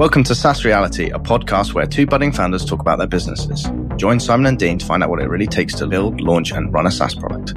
[0.00, 3.70] Welcome to SaaS Reality, a podcast where two budding founders talk about their businesses.
[3.98, 6.72] Join Simon and Dean to find out what it really takes to build, launch, and
[6.72, 7.54] run a SaaS product.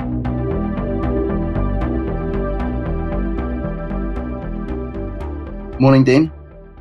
[5.80, 6.34] Morning, Dean.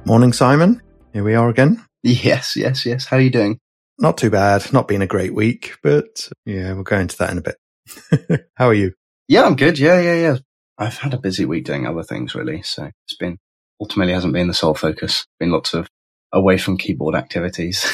[0.05, 0.83] Morning, Simon.
[1.13, 1.87] Here we are again.
[2.03, 3.05] Yes, yes, yes.
[3.05, 3.61] How are you doing?
[4.01, 4.73] Not too bad.
[4.73, 8.49] Not been a great week, but yeah, we'll go into that in a bit.
[8.57, 8.95] How are you?
[9.29, 9.79] Yeah, I'm good.
[9.79, 10.39] Yeah, yeah, yeah.
[10.77, 12.63] I've had a busy week doing other things, really.
[12.63, 13.39] So it's been
[13.83, 15.27] ultimately hasn't been the sole focus.
[15.41, 15.89] Been lots of
[16.33, 17.93] away from keyboard activities.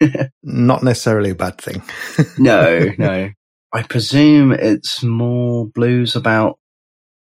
[0.42, 1.82] Not necessarily a bad thing.
[2.38, 3.30] no, no.
[3.72, 6.58] I presume it's more blues about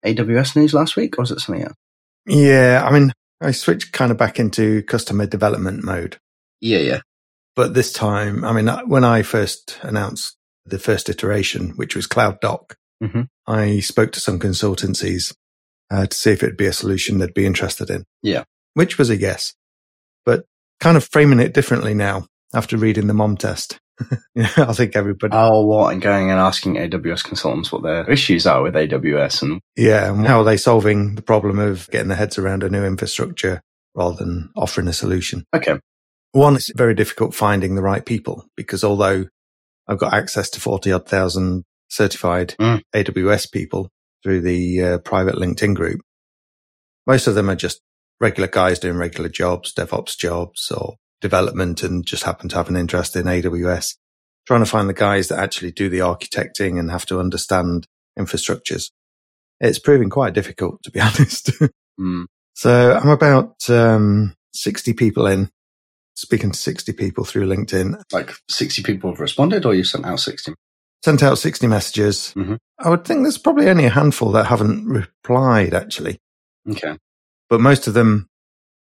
[0.05, 1.75] AWS news last week, or is it something else?
[2.27, 3.11] Yeah, I mean,
[3.41, 6.19] I switched kind of back into customer development mode.
[6.61, 7.01] Yeah, yeah.
[7.57, 12.41] But this time, I mean, when I first announced the first iteration, which was Cloud
[12.41, 13.23] Doc, mm-hmm.
[13.47, 15.35] I spoke to some consultancies
[15.91, 18.05] uh, to see if it'd be a solution they'd be interested in.
[18.23, 18.45] Yeah.
[18.75, 19.55] Which was a yes.
[20.25, 20.45] But
[20.81, 23.79] kind of framing it differently now after reading the mom test.
[24.37, 25.35] I think everybody.
[25.37, 25.93] Oh, what?
[25.93, 29.61] And going and asking AWS consultants what their issues are with AWS and.
[29.77, 30.13] Yeah.
[30.13, 33.61] And how are they solving the problem of getting their heads around a new infrastructure
[33.95, 35.45] rather than offering a solution?
[35.55, 35.79] Okay.
[36.33, 39.27] One, it's very difficult finding the right people because although
[39.89, 42.83] I've got access to 40 odd thousand certified mm.
[42.95, 43.89] AWS people,
[44.23, 46.01] through the uh, private LinkedIn group.
[47.07, 47.81] Most of them are just
[48.21, 52.77] regular guys doing regular jobs, DevOps jobs or development and just happen to have an
[52.77, 53.97] interest in AWS.
[54.47, 57.87] Trying to find the guys that actually do the architecting and have to understand
[58.19, 58.91] infrastructures.
[59.61, 61.51] It's proving quite difficult, to be honest.
[62.01, 62.25] mm.
[62.55, 65.51] So I'm about um, 60 people in,
[66.15, 68.03] speaking to 60 people through LinkedIn.
[68.13, 70.55] Like 60 people have responded or you sent out 60?
[71.05, 72.33] Sent out 60 messages.
[72.37, 72.57] Mm-hmm.
[72.79, 76.19] I would think there's probably only a handful that haven't replied actually.
[76.69, 76.97] Okay.
[77.49, 78.29] But most of them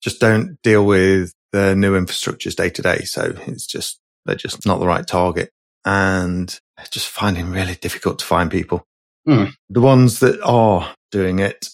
[0.02, 3.00] just don't deal with the new infrastructures day to day.
[3.00, 5.52] So it's just, they're just not the right target
[5.86, 6.60] and
[6.92, 8.84] just finding really difficult to find people.
[9.28, 9.54] Mm.
[9.70, 11.70] The ones that are doing it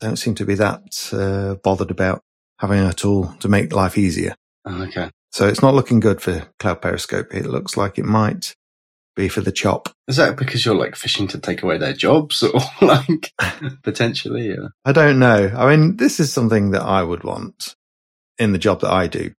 [0.00, 2.22] don't seem to be that uh, bothered about
[2.58, 4.34] having a tool to make life easier.
[4.64, 5.10] Oh, okay.
[5.30, 7.34] So it's not looking good for Cloud Periscope.
[7.34, 8.54] It looks like it might
[9.14, 9.88] be for the chop.
[10.08, 13.32] Is that because you're like fishing to take away their jobs or like
[13.82, 14.48] potentially?
[14.48, 14.68] Yeah.
[14.84, 15.52] I don't know.
[15.54, 17.74] I mean, this is something that I would want
[18.38, 19.32] in the job that I do,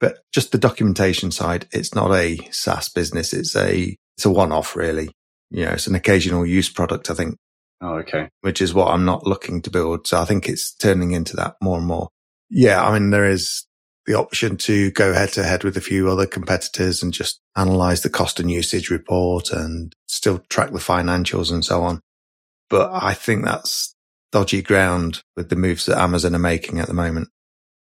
[0.00, 3.32] but just the documentation side, it's not a SaaS business.
[3.32, 5.10] It's a, it's a one off really.
[5.50, 7.36] You know, it's an occasional use product, I think.
[7.80, 8.28] Oh, okay.
[8.40, 10.06] Which is what I'm not looking to build.
[10.06, 12.08] So I think it's turning into that more and more.
[12.48, 12.84] Yeah.
[12.84, 13.66] I mean, there is
[14.06, 18.02] the option to go head to head with a few other competitors and just analyze
[18.02, 22.00] the cost and usage report and still track the financials and so on.
[22.68, 23.94] But I think that's
[24.32, 27.28] dodgy ground with the moves that Amazon are making at the moment.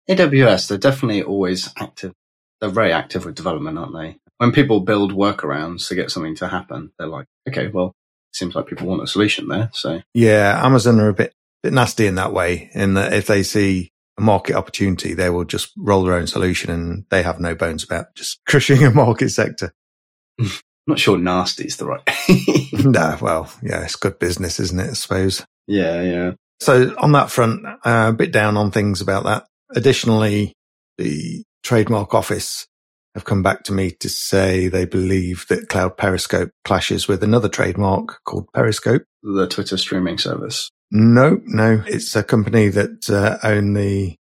[0.09, 2.13] AWS, they're definitely always active.
[2.59, 4.17] They're very active with development, aren't they?
[4.37, 7.93] When people build workarounds to get something to happen, they're like, okay, well,
[8.33, 9.69] seems like people want a solution there.
[9.73, 11.33] So yeah, Amazon are a bit,
[11.63, 15.71] bit nasty in that way in that if they see market opportunity, they will just
[15.77, 19.73] roll their own solution and they have no bones about just crushing a market sector.
[20.39, 20.49] I'm
[20.87, 22.01] not sure nasty is the right.
[22.85, 24.89] no, well, yeah, it's good business, isn't it?
[24.89, 25.45] I suppose.
[25.67, 26.31] Yeah, yeah.
[26.59, 29.45] So on that front, uh, a bit down on things about that.
[29.75, 30.53] Additionally,
[30.97, 32.67] the trademark office
[33.15, 37.49] have come back to me to say they believe that Cloud Periscope clashes with another
[37.49, 39.03] trademark called Periscope.
[39.23, 40.69] The Twitter streaming service.
[40.91, 41.83] No, no.
[41.87, 44.15] It's a company that uh, own the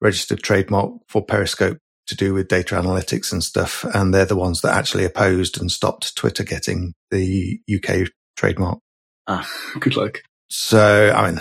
[0.00, 3.84] registered trademark for Periscope to do with data analytics and stuff.
[3.94, 8.80] And they're the ones that actually opposed and stopped Twitter getting the UK trademark.
[9.26, 9.48] Ah,
[9.80, 10.22] good luck.
[10.50, 11.40] So, I mean,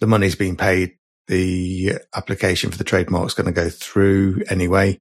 [0.00, 0.96] the money's been paid.
[1.26, 4.98] The application for the trademark is going to go through anyway.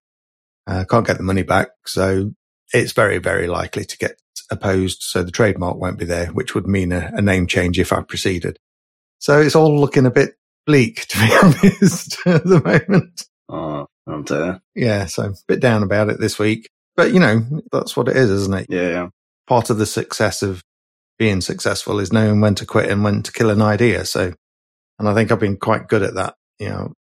[0.66, 1.70] Uh, can't get the money back.
[1.86, 2.32] So
[2.74, 4.18] it's very, very likely to get
[4.50, 5.02] opposed.
[5.02, 8.02] So the trademark won't be there, which would mean a, a name change if I
[8.02, 8.58] proceeded.
[9.24, 10.36] So it's all looking a bit
[10.66, 13.24] bleak, to be honest, at the moment.
[13.48, 14.62] Oh, I'm there.
[14.76, 16.70] Yeah, so a bit down about it this week.
[16.98, 17.42] But, you know,
[17.72, 18.66] that's what it is, isn't it?
[18.68, 19.08] Yeah, yeah.
[19.48, 20.62] Part of the success of
[21.18, 24.04] being successful is knowing when to quit and when to kill an idea.
[24.04, 24.34] So,
[25.00, 26.36] and I think I've been quite good at that.
[26.60, 26.94] You know,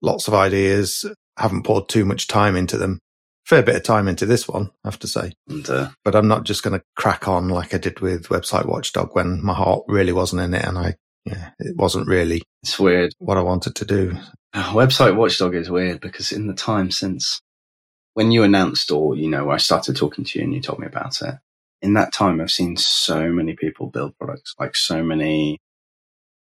[0.00, 1.04] lots of ideas,
[1.36, 2.98] haven't poured too much time into them.
[3.44, 5.32] Fair bit of time into this one, I have to say.
[5.50, 8.64] And, uh, but I'm not just going to crack on like I did with Website
[8.64, 10.94] Watchdog when my heart really wasn't in it and I
[11.28, 14.16] yeah, it wasn't really it's weird what I wanted to do.
[14.54, 17.40] Website Watchdog is weird because in the time since
[18.14, 20.86] when you announced or, you know, I started talking to you and you told me
[20.88, 21.36] about it,
[21.80, 25.58] in that time, I've seen so many people build products, like so many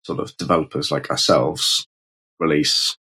[0.04, 1.86] sort of developers like ourselves
[2.40, 2.98] release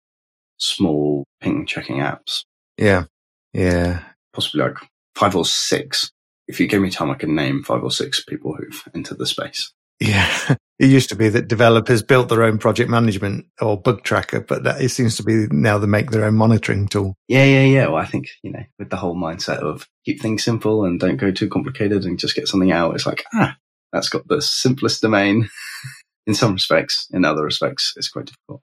[0.58, 2.46] small ping checking apps.
[2.78, 3.06] Yeah.
[3.52, 4.04] Yeah.
[4.34, 4.78] Possibly like
[5.16, 6.10] five or six.
[6.48, 9.26] If you give me time, I can name five or six people who've entered the
[9.26, 9.74] space.
[10.00, 10.56] Yeah.
[10.77, 14.63] It used to be that developers built their own project management or bug tracker, but
[14.63, 17.16] that it seems to be now they make their own monitoring tool.
[17.30, 17.88] Yeah, yeah, yeah.
[17.88, 21.16] Well, I think, you know, with the whole mindset of keep things simple and don't
[21.16, 23.56] go too complicated and just get something out, it's like, ah,
[23.94, 25.50] that's got the simplest domain
[26.27, 27.07] in some respects.
[27.12, 28.62] In other respects, it's quite difficult.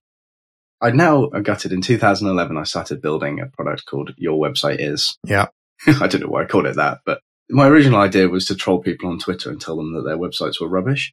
[0.82, 5.16] I now gutted in 2011, I started building a product called Your Website Is.
[5.24, 5.46] Yeah.
[5.86, 8.80] I don't know why I called it that, but my original idea was to troll
[8.80, 11.12] people on Twitter and tell them that their websites were rubbish.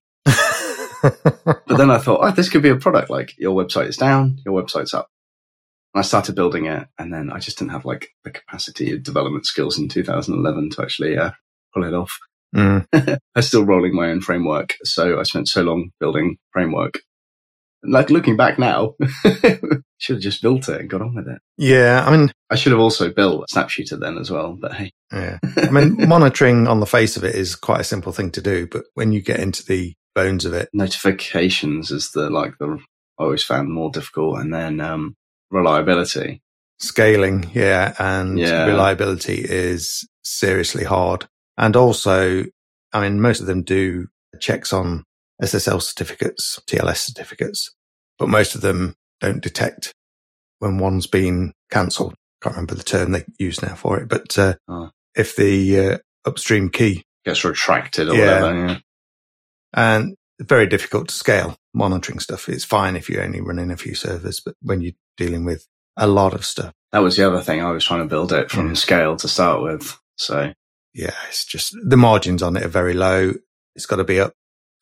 [1.01, 3.09] But then I thought, oh, this could be a product.
[3.09, 5.07] Like your website is down, your website's up.
[5.93, 9.03] And I started building it, and then I just didn't have like the capacity of
[9.03, 11.31] development skills in 2011 to actually uh,
[11.73, 12.17] pull it off.
[12.55, 12.85] Mm.
[13.35, 16.99] I'm still rolling my own framework, so I spent so long building framework.
[17.81, 18.95] Like looking back now,
[19.99, 21.39] should have just built it and got on with it.
[21.57, 24.57] Yeah, I mean, I should have also built Snapshooter then as well.
[24.59, 28.11] But hey, yeah, I mean, monitoring on the face of it is quite a simple
[28.11, 32.29] thing to do, but when you get into the bones of it, notifications is the
[32.29, 32.79] like the
[33.19, 35.15] I always found more difficult, and then um,
[35.51, 36.41] reliability,
[36.79, 38.65] scaling, yeah, and Yeah.
[38.65, 41.27] reliability is seriously hard.
[41.57, 42.45] And also,
[42.93, 44.07] I mean, most of them do
[44.39, 45.03] checks on
[45.41, 47.75] SSL certificates, TLS certificates,
[48.17, 49.93] but most of them don't detect
[50.59, 52.15] when one's been cancelled.
[52.41, 54.91] Can't remember the term they use now for it, but uh, Oh.
[55.15, 58.41] if the uh, upstream key gets retracted or Yeah.
[58.41, 58.67] whatever.
[58.67, 58.77] Yeah.
[59.73, 62.47] And very difficult to scale monitoring stuff.
[62.49, 65.67] It's fine if you're only running a few servers, but when you're dealing with
[65.97, 67.61] a lot of stuff, That was the other thing.
[67.61, 69.97] I was trying to build it from scale to start with.
[70.15, 70.53] So
[70.93, 73.33] yeah, it's just the margins on it are very low.
[73.75, 74.33] It's got to be up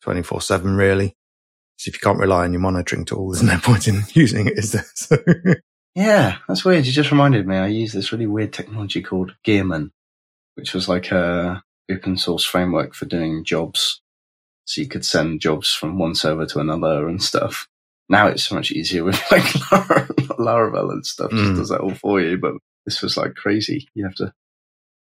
[0.02, 1.14] 24 seven really.
[1.76, 4.58] So if you can't rely on your monitoring tool, there's no point in using it,
[4.58, 4.84] is there?
[4.94, 5.16] So,
[5.94, 6.86] yeah, that's weird.
[6.86, 7.56] You just reminded me.
[7.56, 9.90] I used this really weird technology called Gearman,
[10.54, 14.00] which was like a open source framework for doing jobs.
[14.68, 17.66] So you could send jobs from one server to another and stuff.
[18.10, 21.30] Now it's so much easier with like Laravel and stuff.
[21.30, 21.56] Just Mm.
[21.56, 22.36] does that all for you.
[22.36, 22.52] But
[22.84, 23.88] this was like crazy.
[23.94, 24.32] You have to.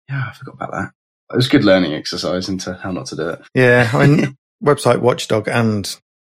[0.09, 0.91] Yeah, I forgot about that.
[1.31, 3.41] It was a good learning exercise into how not to do it.
[3.53, 5.85] yeah, I mean, website watchdog and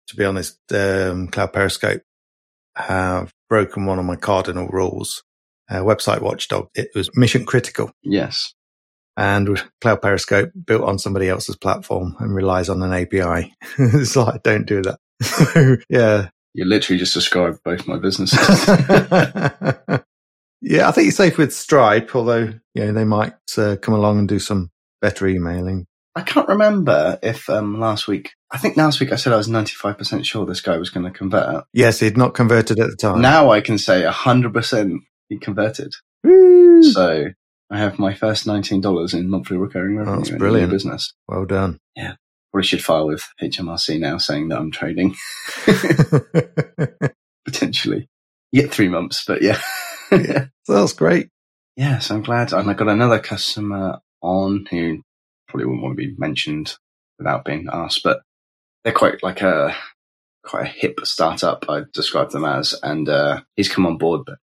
[0.07, 2.01] to be honest, um, Cloud Periscope
[2.75, 5.23] have broken one of my cardinal rules.
[5.69, 7.91] Uh, website watchdog, it was mission critical.
[8.01, 8.53] Yes.
[9.19, 13.53] And Cloud Periscope built on somebody else's platform and relies on an API.
[13.77, 14.97] it's like, don't do that.
[15.21, 16.29] So, yeah.
[16.53, 18.39] You literally just described both my businesses.
[20.61, 24.19] yeah, I think you're safe with Stripe, although, you know, they might uh, come along
[24.19, 24.71] and do some
[25.01, 25.85] better emailing.
[26.15, 29.49] I can't remember if um, last week, I think last week I said I was
[29.49, 31.65] 95% sure this guy was going to convert.
[31.73, 33.19] Yes, he'd not converted at the time.
[33.21, 35.93] Now I can say 100% he converted.
[36.23, 36.83] Woo!
[36.83, 37.27] So
[37.71, 40.71] I have my first $19 in monthly recurring revenue That's in brilliant.
[40.71, 41.13] business.
[41.27, 41.79] Well done.
[41.95, 42.15] Yeah,
[42.51, 45.15] probably should file with HMRC now saying that I'm trading
[47.45, 48.07] potentially.
[48.51, 49.59] Yet three months, but yeah.
[50.11, 50.47] Yeah.
[50.63, 51.29] so that's great.
[51.75, 52.51] Yeah, so I'm glad.
[52.51, 55.01] And I got another customer on who
[55.47, 56.75] probably wouldn't want to be mentioned
[57.19, 58.21] without being asked, but
[58.83, 59.75] they're quite like a
[60.43, 61.65] quite a hip startup.
[61.69, 64.21] I describe them as, and uh, he's come on board.
[64.25, 64.39] But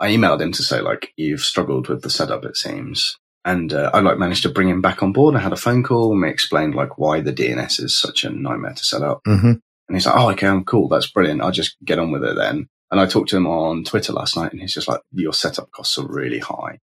[0.00, 3.90] I emailed him to say like you've struggled with the setup, it seems, and uh,
[3.92, 5.36] I like managed to bring him back on board.
[5.36, 8.30] I had a phone call and we explained like why the DNS is such a
[8.30, 9.20] nightmare to set up.
[9.24, 9.52] hmm
[9.88, 10.88] And he's like, oh, okay, I'm cool.
[10.88, 11.42] That's brilliant.
[11.42, 12.68] I'll just get on with it then.
[12.90, 15.70] And I talked to him on Twitter last night and he's just like, your setup
[15.70, 16.78] costs are really high.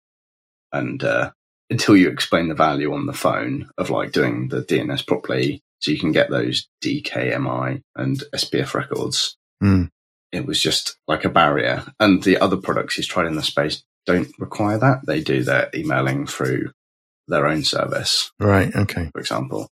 [0.72, 1.32] And, uh,
[1.68, 5.90] until you explain the value on the phone of like doing the DNS properly so
[5.90, 9.88] you can get those DKIM and SPF records, Mm.
[10.36, 11.84] It was just like a barrier.
[11.98, 15.06] And the other products he's tried in the space don't require that.
[15.06, 16.70] They do their emailing through
[17.28, 18.74] their own service Right.
[18.74, 19.10] Okay.
[19.12, 19.68] for example.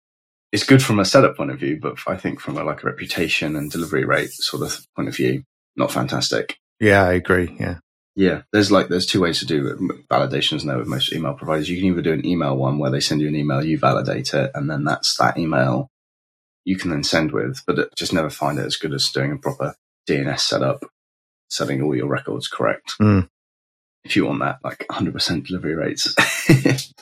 [0.52, 2.86] It's good from a setup point of view, but I think from a like a
[2.86, 5.44] reputation and delivery rate sort of point of view,
[5.76, 6.56] not fantastic.
[6.80, 7.54] Yeah, I agree.
[7.58, 7.78] Yeah.
[8.14, 11.70] Yeah, there's like there's two ways to do validations now with most email providers.
[11.70, 14.34] You can either do an email one where they send you an email, you validate
[14.34, 15.88] it, and then that's that email
[16.64, 19.36] you can then send with, but just never find it as good as doing a
[19.38, 19.74] proper
[20.08, 20.84] DNS setup,
[21.48, 22.94] setting all your records correct.
[23.00, 23.28] Mm.
[24.04, 26.14] If you want that, like 100% delivery rates.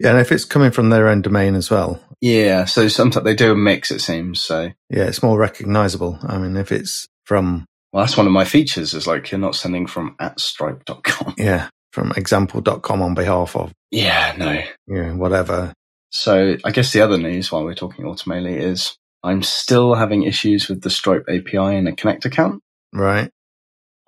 [0.00, 0.10] Yeah.
[0.10, 3.50] And if it's coming from their own domain as well, yeah, so sometimes they do
[3.50, 4.38] a mix, it seems.
[4.38, 6.20] So yeah, it's more recognizable.
[6.22, 9.56] I mean, if it's from, Well, that's one of my features is like you're not
[9.56, 11.34] sending from at stripe.com.
[11.36, 14.62] yeah, from example.com on behalf of, Yeah, no.
[14.86, 15.72] know, whatever.
[16.10, 18.96] So I guess the other news while we're talking ultimately is
[19.28, 22.62] I'm still having issues with the Stripe API in a Connect account.
[22.94, 23.30] Right.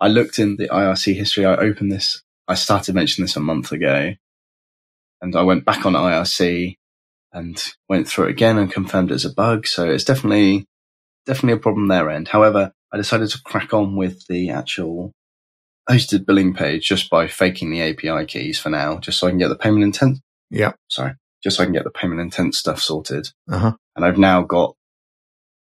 [0.00, 1.44] I looked in the IRC history.
[1.44, 2.22] I opened this.
[2.48, 4.14] I started mentioning this a month ago,
[5.20, 6.76] and I went back on IRC
[7.34, 9.66] and went through it again and confirmed it as a bug.
[9.66, 10.64] So it's definitely
[11.26, 12.28] definitely a problem there end.
[12.28, 15.12] However, I decided to crack on with the actual
[15.88, 19.38] hosted billing page just by faking the API keys for now, just so I can
[19.38, 20.20] get the payment intent.
[20.50, 20.72] Yeah.
[20.88, 21.12] Sorry.
[21.44, 23.28] Just so I can get the payment intent stuff sorted.
[23.50, 23.74] Uh-huh.
[23.94, 24.76] And I've now got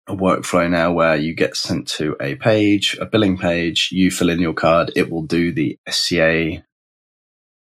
[0.08, 4.30] a workflow now where you get sent to a page, a billing page, you fill
[4.30, 6.64] in your card, it will do the SCA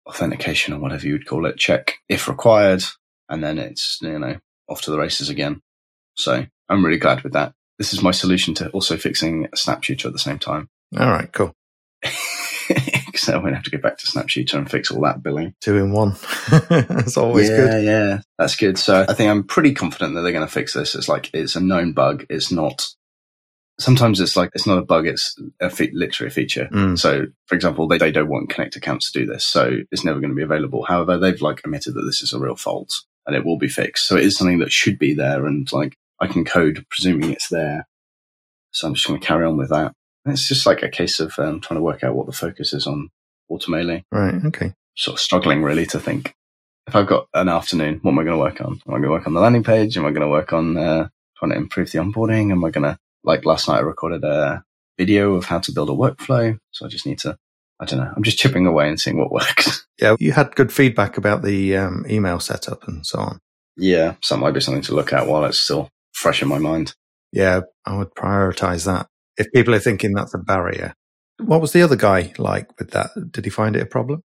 [0.07, 2.83] authentication or whatever you would call it check if required.
[3.29, 4.39] And then it's, you know,
[4.69, 5.63] off to the races again.
[6.15, 7.55] So I'm really glad with that.
[7.79, 10.69] This is my solution to also fixing Snapshooter at the same time.
[10.99, 11.53] All right, cool.
[13.19, 15.55] so I won't have to go back to Snapshooter and fix all that billing.
[15.61, 16.17] Two in one.
[16.69, 17.85] That's always yeah, good.
[17.85, 18.79] Yeah, that's good.
[18.79, 20.95] So I think I'm pretty confident that they're going to fix this.
[20.95, 22.27] It's like it's a known bug.
[22.29, 22.87] It's not.
[23.79, 25.07] Sometimes it's like it's not a bug.
[25.07, 26.69] It's a fe- literally a feature.
[26.73, 26.99] Mm.
[26.99, 30.21] So, for example, they, they don't want Connect accounts to do this, so it's never
[30.21, 30.85] going to be available.
[30.85, 32.93] However, they've like admitted that this is a real fault
[33.27, 34.07] and it will be fixed.
[34.07, 37.49] So it is something that should be there, and like I can code presuming it's
[37.49, 37.87] there.
[38.71, 39.93] So I'm just going to carry on with that.
[40.27, 42.87] It's just like a case of um, trying to work out what the focus is
[42.87, 43.11] on
[43.51, 44.05] Automaily.
[44.11, 44.43] Right.
[44.47, 44.73] Okay.
[44.97, 46.35] Sort of struggling really to think
[46.87, 48.81] if I've got an afternoon, what am I going to work on?
[48.87, 49.97] Am I going to work on the landing page?
[49.97, 52.51] Am I going to work on uh, trying to improve the onboarding?
[52.51, 54.63] Am I going to like last night I recorded a
[54.99, 57.37] video of how to build a workflow, so I just need to.
[57.81, 58.13] I don't know.
[58.15, 59.83] I'm just chipping away and seeing what works.
[60.01, 63.39] Yeah, you had good feedback about the um, email setup and so on.
[63.77, 66.59] yeah, so that might be something to look at while it's still fresh in my
[66.59, 66.95] mind.
[67.31, 69.07] Yeah, I would prioritize that.
[69.37, 70.95] If people are thinking that's a barrier.
[71.39, 73.11] What was the other guy like with that?
[73.31, 74.23] Did he find it a problem?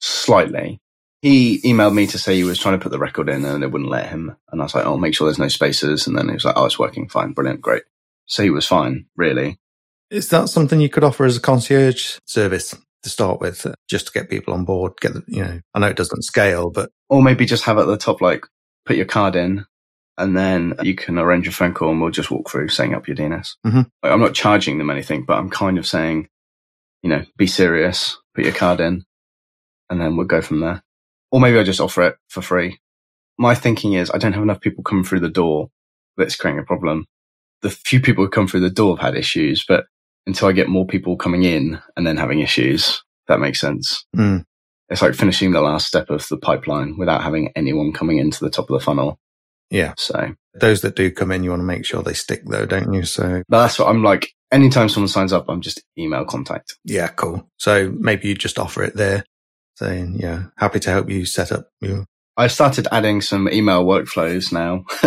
[0.00, 0.80] Slightly.
[1.22, 3.70] He emailed me to say he was trying to put the record in and it
[3.70, 4.36] wouldn't let him.
[4.50, 6.06] And I was like, oh, make sure there's no spaces.
[6.06, 7.32] And then he was like, oh, it's working fine.
[7.32, 7.60] Brilliant.
[7.60, 7.84] Great.
[8.26, 9.58] So he was fine, really.
[10.10, 14.08] Is that something you could offer as a concierge service to start with, uh, just
[14.08, 14.92] to get people on board?
[15.00, 17.86] Get the, you know, I know it doesn't scale, but Or maybe just have at
[17.86, 18.44] the top, like,
[18.84, 19.64] put your card in
[20.18, 23.08] and then you can arrange a phone call and we'll just walk through setting up
[23.08, 23.56] your DNS.
[23.66, 23.90] Mhm.
[24.02, 26.28] Like, I'm not charging them anything, but I'm kind of saying,
[27.02, 29.04] you know, be serious, put your card in,
[29.90, 30.82] and then we'll go from there.
[31.30, 32.78] Or maybe I'll just offer it for free.
[33.38, 35.70] My thinking is I don't have enough people coming through the door
[36.16, 37.06] that's creating a problem.
[37.62, 39.86] The few people who come through the door have had issues, but
[40.26, 44.04] until I get more people coming in and then having issues, that makes sense.
[44.14, 44.44] mm,
[44.88, 48.50] It's like finishing the last step of the pipeline without having anyone coming into the
[48.50, 49.18] top of the funnel.
[49.72, 52.66] Yeah, So those that do come in, you want to make sure they stick though,
[52.66, 53.04] don't you?
[53.04, 54.32] So but that's what I'm like.
[54.52, 56.76] Anytime someone signs up, I'm just email contact.
[56.84, 57.48] yeah, cool.
[57.56, 59.24] So maybe you just offer it there
[59.76, 62.04] saying, yeah, happy to help you set up your,
[62.36, 64.84] I've started adding some email workflows now.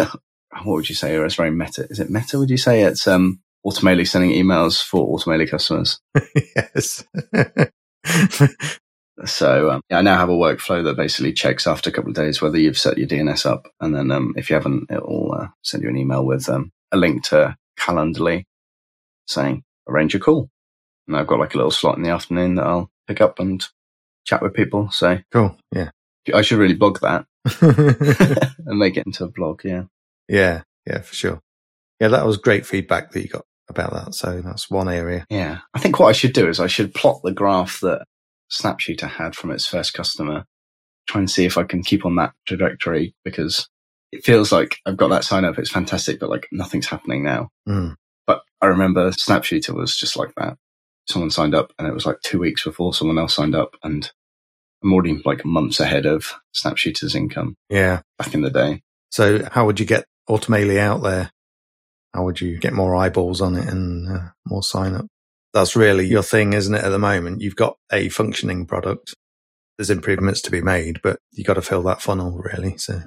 [0.63, 1.15] what would you say?
[1.15, 1.85] Or it's very meta.
[1.91, 2.39] Is it meta?
[2.39, 5.99] Would you say it's um automatically sending emails for automatically customers?
[6.55, 7.03] yes.
[9.23, 12.15] So um, yeah, I now have a workflow that basically checks after a couple of
[12.15, 15.33] days whether you've set your DNS up, and then um, if you haven't, it will
[15.33, 18.43] uh, send you an email with um, a link to Calendly
[19.27, 20.49] saying arrange a call.
[21.07, 23.63] And I've got like a little slot in the afternoon that I'll pick up and
[24.25, 24.89] chat with people.
[24.91, 25.57] So cool.
[25.71, 25.91] Yeah.
[26.33, 27.25] I should really blog that
[28.65, 29.63] and make it into a blog.
[29.63, 29.83] Yeah.
[30.27, 30.61] yeah.
[30.87, 31.39] Yeah, for sure.
[31.99, 34.15] Yeah, that was great feedback that you got about that.
[34.15, 35.25] So that's one area.
[35.29, 35.59] Yeah.
[35.73, 38.05] I think what I should do is I should plot the graph that
[38.49, 40.45] Snapshooter had from its first customer,
[41.07, 43.67] try and see if I can keep on that trajectory because
[44.11, 45.57] it feels like I've got that sign up.
[45.57, 47.49] It's fantastic, but like nothing's happening now.
[47.67, 47.95] Mm.
[48.27, 50.57] But I remember Snapshooter was just like that.
[51.07, 54.09] Someone signed up and it was like two weeks before someone else signed up and
[54.83, 58.01] I'm already like months ahead of Snapshooter's income Yeah.
[58.17, 58.81] back in the day.
[59.11, 61.31] So how would you get Automaily out there?
[62.13, 65.05] How would you get more eyeballs on it and uh, more sign up?
[65.55, 66.83] That's really your thing, isn't it?
[66.83, 69.15] At the moment, you've got a functioning product.
[69.77, 72.77] There's improvements to be made, but you got to fill that funnel really.
[72.77, 72.99] So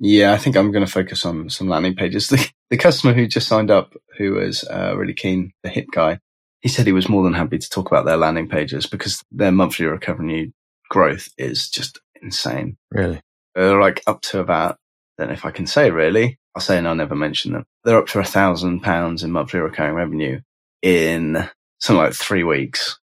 [0.00, 2.26] Yeah, I think I'm going to focus on some landing pages.
[2.28, 6.18] The, the customer who just signed up, who was uh, really keen, the hip guy,
[6.60, 9.52] he said he was more than happy to talk about their landing pages because their
[9.52, 10.50] monthly revenue
[10.90, 12.76] growth is just insane.
[12.90, 13.20] really,
[13.54, 14.76] They're like up to about,
[15.18, 17.64] then if I can say really, I'll say and I'll never mention them.
[17.84, 20.40] They're up to a thousand pounds in monthly recurring revenue
[20.82, 21.48] in
[21.80, 22.98] something like three weeks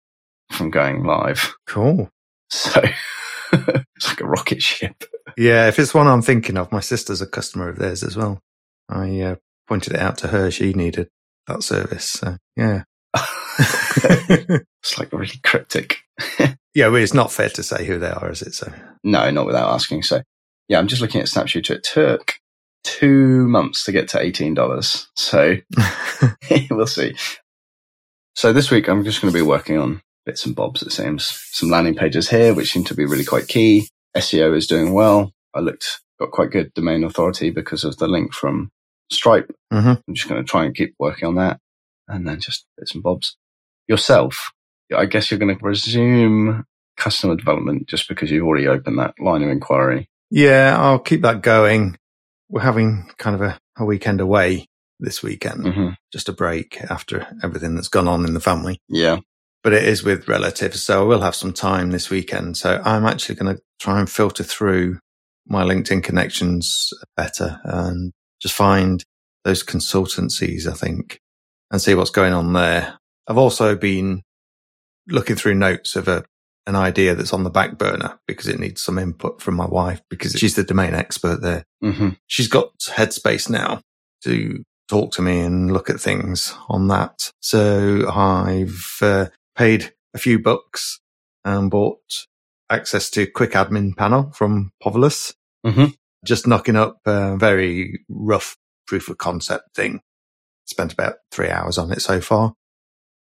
[0.53, 1.55] from going live.
[1.67, 2.11] cool.
[2.51, 2.83] So
[3.53, 5.05] it's like a rocket ship.
[5.37, 8.41] Yeah, if it's one I'm thinking of, my sister's a customer of theirs as well.
[8.89, 9.37] I uh,
[9.69, 11.09] pointed it out to her; she needed
[11.47, 12.07] that service.
[12.11, 12.83] So yeah,
[13.59, 15.99] it's like really cryptic.
[16.75, 16.89] yeah.
[16.89, 18.55] Well, it's not fair to say who they are, is it?
[18.55, 18.73] So
[19.05, 20.03] No, not without asking.
[20.03, 20.23] So,
[20.69, 21.75] yeah, I'm just looking at Snapshooter.
[21.75, 22.35] It took
[22.83, 25.07] two months to get to $18.
[25.17, 25.57] So
[26.71, 27.15] we'll see.
[28.35, 31.27] So this week I'm just going to be working on bits and bobs, it seems.
[31.53, 33.89] Some landing pages here, which seem to be really quite key.
[34.17, 35.33] SEO is doing well.
[35.55, 38.71] I looked, got quite good domain authority because of the link from
[39.11, 39.51] Stripe.
[39.73, 40.01] Mm-hmm.
[40.07, 41.59] I'm just going to try and keep working on that
[42.09, 43.37] and then just bits and bobs.
[43.89, 44.53] Yourself,
[44.97, 46.65] I guess you're going to resume
[46.97, 50.09] customer development just because you've already opened that line of inquiry.
[50.31, 51.97] Yeah, I'll keep that going.
[52.49, 54.67] We're having kind of a, a weekend away
[55.01, 55.89] this weekend, Mm-hmm.
[56.13, 58.81] just a break after everything that's gone on in the family.
[58.89, 59.19] Yeah.
[59.63, 62.57] But it is with relatives, so I will have some time this weekend.
[62.57, 64.99] So I'm actually going to try and filter through
[65.47, 69.05] my LinkedIn connections better and just find
[69.45, 71.19] those consultancies, I think,
[71.71, 72.99] and see what's going on there.
[73.27, 74.23] I've also been
[75.09, 76.25] looking through notes of a
[76.67, 80.01] an idea that's on the back burner because it needs some input from my wife
[80.11, 81.65] because she's the domain expert there.
[81.83, 82.11] Mm-hmm.
[82.27, 83.81] She's got headspace now
[84.25, 87.31] to talk to me and look at things on that.
[87.41, 91.01] So I've uh, paid a few bucks
[91.45, 92.27] and bought
[92.69, 95.35] access to quick admin panel from Povilas.
[95.65, 95.95] Mhm.
[96.25, 98.57] Just knocking up a very rough
[98.87, 100.01] proof of concept thing.
[100.67, 102.55] Spent about three hours on it so far.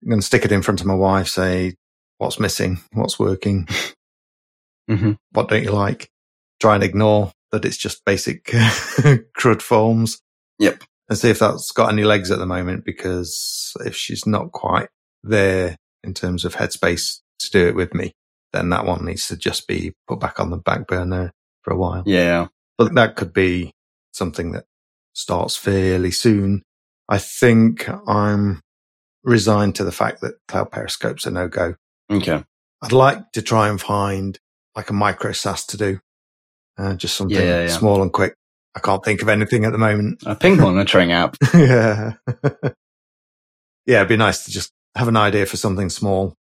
[0.02, 1.74] I'm going to stick it in front of my wife, say,
[2.18, 2.80] what's missing?
[2.92, 3.68] What's working?
[4.88, 5.12] Mm-hmm.
[5.32, 6.08] What don't you like?
[6.60, 8.44] Try and ignore that it's just basic
[9.36, 10.20] CRUD forms.
[10.60, 10.84] Yep.
[11.08, 14.88] And see if that's got any legs at the moment, because if she's not quite
[15.22, 18.12] there in terms of headspace to do it with me,
[18.52, 21.32] then that one needs to just be put back on the back burner
[21.62, 22.02] for a while.
[22.06, 22.48] Yeah.
[22.78, 23.72] But that could be
[24.12, 24.64] something that
[25.12, 26.62] starts fairly soon.
[27.08, 28.60] I think I'm
[29.22, 31.74] resigned to the fact that cloud periscopes are no go.
[32.10, 32.42] Okay.
[32.82, 34.38] I'd like to try and find
[34.74, 36.00] like a micro SaaS to do,
[36.78, 37.68] uh, just something Yeah, yeah.
[37.68, 38.34] small and quick.
[38.76, 40.22] I can't think of anything at the moment.
[40.26, 41.36] A ping monitoring app.
[41.54, 42.12] yeah.
[43.86, 46.36] yeah, it'd be nice to just have an idea for something small.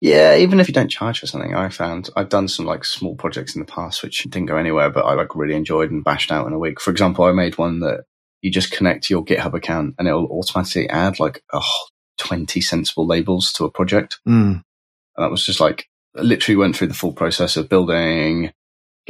[0.00, 3.16] Yeah, even if you don't charge for something, I found I've done some like small
[3.16, 6.30] projects in the past which didn't go anywhere, but I like really enjoyed and bashed
[6.30, 6.80] out in a week.
[6.80, 8.04] For example, I made one that
[8.40, 11.86] you just connect to your GitHub account and it'll automatically add like oh,
[12.18, 14.20] 20 sensible labels to a project.
[14.26, 14.62] Mm.
[14.62, 18.52] And that was just like, I literally went through the full process of building,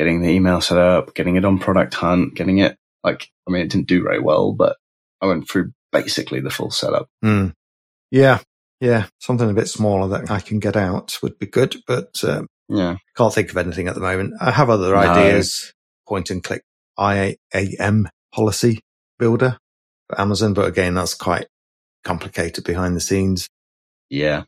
[0.01, 3.61] getting the email set up, getting it on Product Hunt, getting it like, I mean,
[3.61, 4.79] it didn't do very well, but
[5.21, 7.07] I went through basically the full setup.
[7.23, 7.53] Mm.
[8.11, 8.39] Yeah.
[8.81, 9.09] Yeah.
[9.19, 12.97] Something a bit smaller that I can get out would be good, but um, Yeah.
[13.15, 14.33] can't think of anything at the moment.
[14.41, 14.97] I have other No.
[14.97, 15.75] ideas.
[16.09, 16.63] Point and click
[16.99, 18.81] IAM policy
[19.19, 19.59] builder
[20.09, 21.47] for Amazon, but again, that's quite
[22.05, 23.49] complicated behind the scenes.
[24.09, 24.45] Yeah.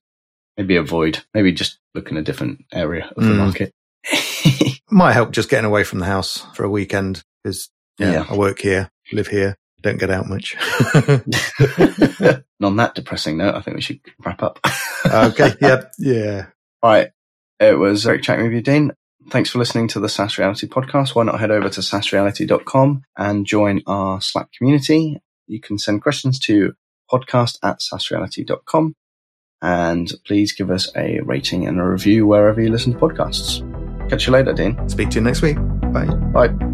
[0.56, 3.36] Maybe avoid, maybe just look in a different area of the Mm.
[3.36, 3.72] market.
[4.92, 8.26] Might help just getting away from the house for a weekend because yeah, Yeah.
[8.28, 10.54] I work here, live here, don't get out much.
[10.94, 11.34] and
[12.62, 14.58] on that depressing note, I think we should wrap up.
[15.06, 15.54] okay.
[15.60, 15.92] Yep.
[15.98, 16.46] Yeah.
[16.82, 17.10] All right.
[17.58, 18.92] It was Eric chatting with you, Dean.
[19.30, 21.14] Thanks for listening to the SaaS Reality podcast.
[21.14, 25.20] Why not head over to saasreality.com and join our Slack community?
[25.46, 26.74] You can send questions to
[27.10, 28.94] podcast at saasreality.com.
[29.62, 33.62] And please give us a rating and a review wherever you listen to podcasts.
[34.12, 34.76] Catch you later, Dean.
[34.90, 35.56] Speak to you next week.
[35.90, 36.04] Bye.
[36.04, 36.71] Bye.